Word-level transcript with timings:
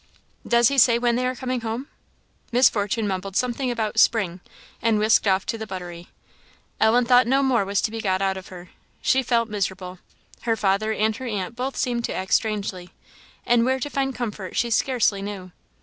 "Does 0.47 0.69
he 0.69 0.79
say 0.79 0.97
when 0.97 1.15
they 1.15 1.27
are 1.27 1.35
coming 1.35 1.61
home?" 1.61 1.87
Miss 2.51 2.71
Fortune 2.71 3.07
mumbled 3.07 3.35
something 3.35 3.69
about 3.69 3.99
"spring," 3.99 4.39
and 4.81 4.97
whisked 4.97 5.27
off 5.27 5.45
to 5.45 5.59
the 5.59 5.67
buttery; 5.67 6.07
Ellen 6.79 7.05
thought 7.05 7.27
no 7.27 7.43
more 7.43 7.63
was 7.63 7.81
to 7.83 7.91
be 7.91 8.01
got 8.01 8.19
out 8.19 8.35
of 8.35 8.47
her. 8.47 8.71
She 9.03 9.21
felt 9.21 9.47
miserable. 9.47 9.99
Her 10.41 10.55
father 10.55 10.91
and 10.91 11.15
her 11.17 11.27
aunt 11.27 11.55
both 11.55 11.77
seemed 11.77 12.03
to 12.05 12.15
act 12.15 12.33
strangely; 12.33 12.89
and 13.45 13.63
where 13.63 13.79
to 13.79 13.91
find 13.91 14.15
comfort 14.15 14.57
she 14.57 14.71
scarcely 14.71 15.21
knew. 15.21 15.51